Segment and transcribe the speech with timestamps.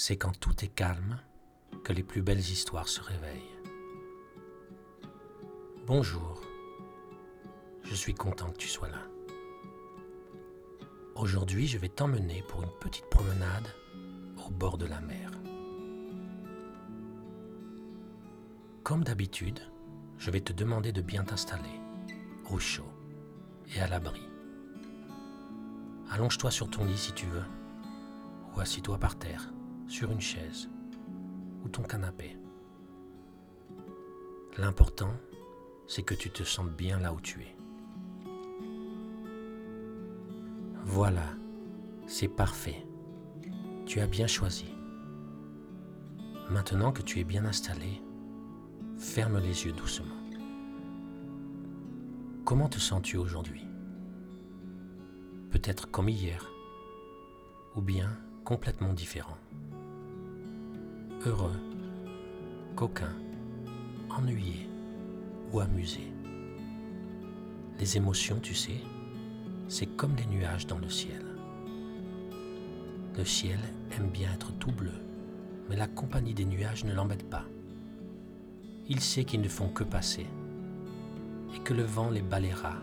[0.00, 1.18] C'est quand tout est calme
[1.82, 3.58] que les plus belles histoires se réveillent.
[5.88, 6.40] Bonjour,
[7.82, 9.02] je suis content que tu sois là.
[11.16, 13.74] Aujourd'hui, je vais t'emmener pour une petite promenade
[14.46, 15.32] au bord de la mer.
[18.84, 19.58] Comme d'habitude,
[20.16, 21.80] je vais te demander de bien t'installer,
[22.52, 22.92] au chaud
[23.74, 24.22] et à l'abri.
[26.08, 27.44] Allonge-toi sur ton lit si tu veux,
[28.54, 29.50] ou assis-toi par terre,
[29.88, 30.68] sur une chaise
[31.64, 32.36] ou ton canapé.
[34.58, 35.12] L'important,
[35.86, 37.56] c'est que tu te sentes bien là où tu es.
[40.84, 41.24] Voilà,
[42.06, 42.86] c'est parfait.
[43.86, 44.66] Tu as bien choisi.
[46.50, 48.02] Maintenant que tu es bien installé,
[48.98, 50.14] ferme les yeux doucement.
[52.44, 53.66] Comment te sens-tu aujourd'hui?
[55.50, 56.50] Peut-être comme hier,
[57.76, 58.10] ou bien
[58.44, 59.36] complètement différent.
[61.26, 61.58] Heureux,
[62.76, 63.12] coquin,
[64.08, 64.68] ennuyé
[65.52, 66.12] ou amusé.
[67.80, 68.80] Les émotions, tu sais,
[69.66, 71.24] c'est comme les nuages dans le ciel.
[73.16, 73.58] Le ciel
[73.96, 74.92] aime bien être tout bleu,
[75.68, 77.46] mais la compagnie des nuages ne l'embête pas.
[78.88, 80.26] Il sait qu'ils ne font que passer
[81.52, 82.76] et que le vent les balayera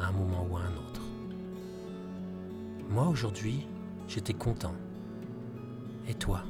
[0.00, 1.02] à un moment ou à un autre.
[2.90, 3.64] Moi aujourd'hui,
[4.08, 4.74] j'étais content.
[6.08, 6.42] Et toi?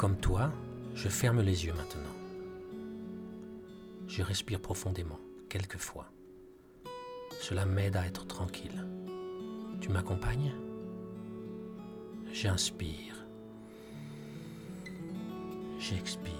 [0.00, 0.50] Comme toi,
[0.94, 2.16] je ferme les yeux maintenant.
[4.08, 5.20] Je respire profondément,
[5.50, 6.10] quelquefois.
[7.38, 8.86] Cela m'aide à être tranquille.
[9.78, 10.54] Tu m'accompagnes?
[12.32, 13.26] J'inspire.
[15.78, 16.32] J'expire.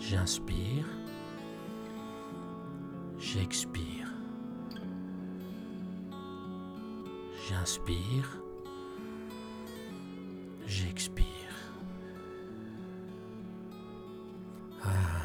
[0.00, 0.88] J'inspire.
[3.20, 4.12] J'expire.
[7.48, 8.42] J'inspire.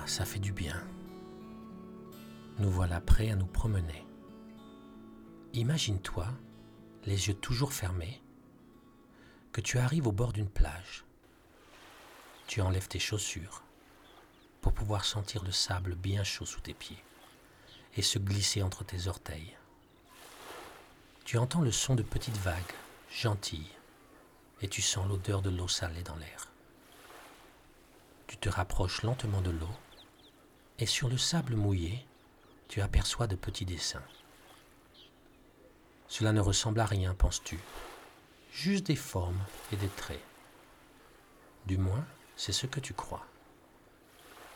[0.09, 0.81] Ça fait du bien.
[2.59, 4.05] Nous voilà prêts à nous promener.
[5.53, 6.27] Imagine-toi,
[7.05, 8.21] les yeux toujours fermés,
[9.51, 11.05] que tu arrives au bord d'une plage.
[12.47, 13.63] Tu enlèves tes chaussures
[14.61, 17.03] pour pouvoir sentir le sable bien chaud sous tes pieds
[17.95, 19.57] et se glisser entre tes orteils.
[21.25, 22.73] Tu entends le son de petites vagues,
[23.11, 23.75] gentilles,
[24.61, 26.47] et tu sens l'odeur de l'eau salée dans l'air.
[28.27, 29.75] Tu te rapproches lentement de l'eau,
[30.79, 32.05] et sur le sable mouillé,
[32.67, 34.03] tu aperçois de petits dessins.
[36.07, 37.59] Cela ne ressemble à rien, penses-tu,
[38.51, 40.23] juste des formes et des traits.
[41.65, 42.05] Du moins,
[42.35, 43.25] c'est ce que tu crois.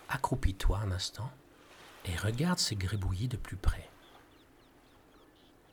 [0.09, 1.31] Accroupis-toi un instant
[2.05, 3.89] et regarde ces gribouillis de plus près.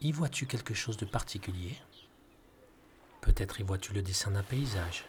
[0.00, 1.76] Y vois-tu quelque chose de particulier?
[3.20, 5.04] Peut-être y vois-tu le dessin d'un paysage.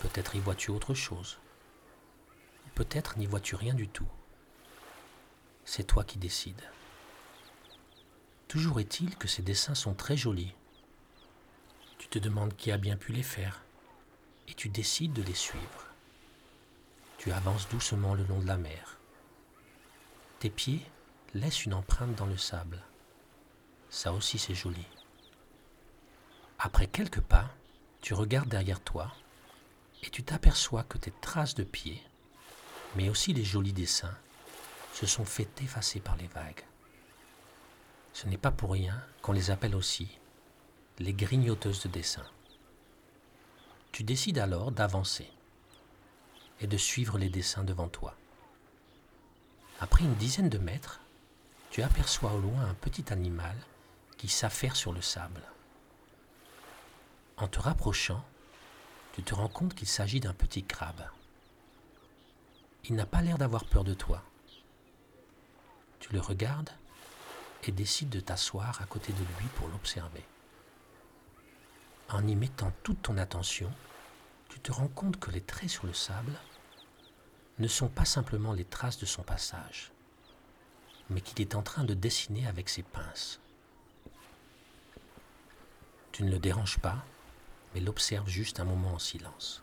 [0.00, 1.38] Peut-être y vois-tu autre chose.
[2.76, 4.06] Peut-être n'y vois-tu rien du tout.
[5.64, 6.60] C'est toi qui décides.
[8.48, 10.54] Toujours est-il que ces dessins sont très jolis.
[11.96, 13.62] Tu te demandes qui a bien pu les faire
[14.46, 15.86] et tu décides de les suivre.
[17.16, 18.98] Tu avances doucement le long de la mer.
[20.38, 20.84] Tes pieds
[21.32, 22.82] laissent une empreinte dans le sable.
[23.88, 24.84] Ça aussi c'est joli.
[26.58, 27.48] Après quelques pas,
[28.02, 29.14] tu regardes derrière toi
[30.02, 32.02] et tu t'aperçois que tes traces de pieds,
[32.96, 34.16] mais aussi les jolis dessins,
[34.92, 36.64] se sont fait effacer par les vagues.
[38.12, 40.18] Ce n'est pas pour rien qu'on les appelle aussi
[40.98, 42.24] les grignoteuses de dessin.
[43.92, 45.30] Tu décides alors d'avancer
[46.60, 48.16] et de suivre les dessins devant toi.
[49.80, 51.00] Après une dizaine de mètres,
[51.70, 53.56] tu aperçois au loin un petit animal
[54.16, 55.42] qui s'affaire sur le sable.
[57.36, 58.24] En te rapprochant,
[59.12, 61.02] tu te rends compte qu'il s'agit d'un petit crabe.
[62.88, 64.22] Il n'a pas l'air d'avoir peur de toi.
[66.00, 66.70] Tu le regardes
[67.64, 70.24] et décides de t'asseoir à côté de lui pour l'observer.
[72.08, 73.72] En y mettant toute ton attention,
[74.48, 76.32] tu te rends compte que les traits sur le sable
[77.58, 79.90] ne sont pas simplement les traces de son passage,
[81.10, 83.40] mais qu'il est en train de dessiner avec ses pinces.
[86.12, 87.04] Tu ne le déranges pas
[87.76, 89.62] mais l'observe juste un moment en silence.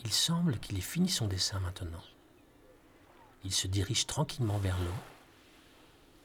[0.00, 2.02] Il semble qu'il ait fini son dessin maintenant.
[3.44, 5.00] Il se dirige tranquillement vers l'eau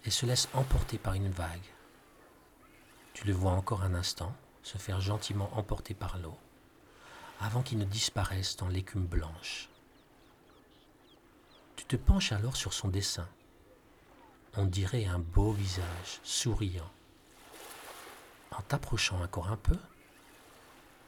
[0.05, 1.69] et se laisse emporter par une vague.
[3.13, 6.37] Tu le vois encore un instant se faire gentiment emporter par l'eau
[7.39, 9.69] avant qu'il ne disparaisse dans l'écume blanche.
[11.75, 13.27] Tu te penches alors sur son dessin
[14.55, 16.89] on dirait un beau visage, souriant.
[18.51, 19.77] En t'approchant encore un peu,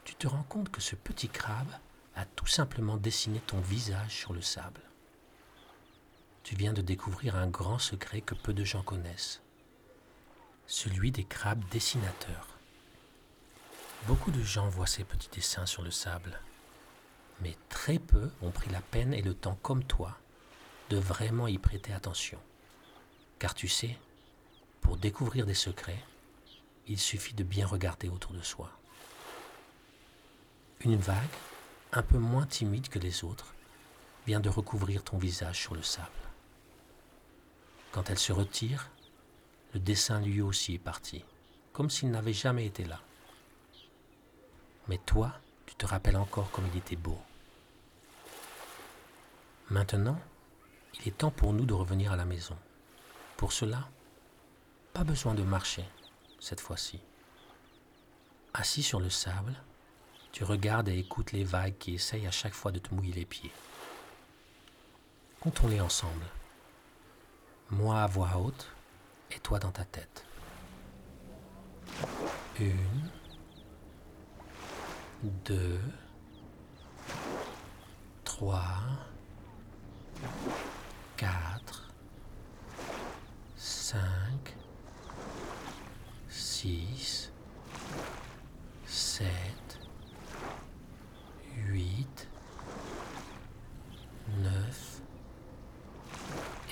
[0.04, 1.72] tu te rends compte que ce petit crabe
[2.16, 4.82] a tout simplement dessiné ton visage sur le sable.
[6.44, 9.42] Tu viens de découvrir un grand secret que peu de gens connaissent,
[10.68, 12.58] celui des crabes dessinateurs.
[14.08, 16.40] Beaucoup de gens voient ces petits dessins sur le sable,
[17.42, 20.18] mais très peu ont pris la peine et le temps comme toi
[20.90, 22.40] de vraiment y prêter attention.
[23.40, 23.98] Car tu sais,
[24.82, 26.04] pour découvrir des secrets,
[26.88, 28.72] il suffit de bien regarder autour de soi.
[30.82, 31.18] Une vague,
[31.96, 33.54] un peu moins timide que les autres,
[34.28, 36.10] vient de recouvrir ton visage sur le sable.
[37.92, 38.90] Quand elle se retire,
[39.74, 41.24] le dessin lui aussi est parti,
[41.74, 43.00] comme s'il n'avait jamais été là.
[44.88, 45.34] Mais toi,
[45.66, 47.20] tu te rappelles encore comme il était beau.
[49.70, 50.20] Maintenant,
[51.00, 52.58] il est temps pour nous de revenir à la maison.
[53.38, 53.88] Pour cela,
[54.94, 55.86] pas besoin de marcher
[56.40, 57.00] cette fois-ci.
[58.54, 59.56] Assis sur le sable,
[60.36, 63.24] tu regardes et écoutes les vagues qui essayent à chaque fois de te mouiller les
[63.24, 63.54] pieds.
[65.40, 66.26] Comptons-les ensemble.
[67.70, 68.70] Moi à voix haute
[69.32, 70.26] et toi dans ta tête.
[72.60, 73.10] Une,
[75.24, 75.80] deux,
[78.26, 78.82] trois,
[81.16, 81.94] quatre,
[83.56, 84.54] cinq,
[86.28, 87.25] six,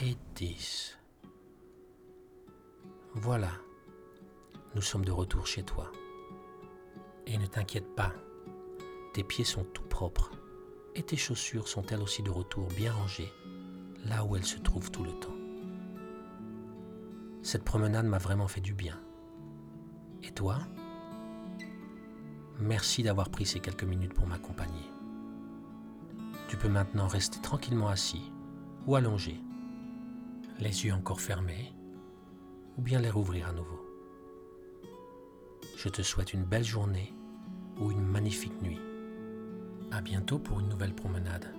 [0.03, 0.97] et dix.
[3.13, 3.51] Voilà,
[4.75, 5.91] nous sommes de retour chez toi.
[7.25, 8.11] Et ne t'inquiète pas,
[9.13, 10.31] tes pieds sont tout propres
[10.95, 13.31] et tes chaussures sont elles aussi de retour bien rangées
[14.05, 15.37] là où elles se trouvent tout le temps.
[17.41, 18.99] Cette promenade m'a vraiment fait du bien.
[20.21, 20.59] Et toi?
[22.59, 24.89] Merci d'avoir pris ces quelques minutes pour m'accompagner.
[26.49, 28.31] Tu peux maintenant rester tranquillement assis
[28.85, 29.39] ou allongé,
[30.63, 31.73] les yeux encore fermés,
[32.77, 33.85] ou bien les rouvrir à nouveau.
[35.77, 37.13] Je te souhaite une belle journée
[37.77, 38.79] ou une magnifique nuit.
[39.91, 41.53] À bientôt pour une nouvelle promenade.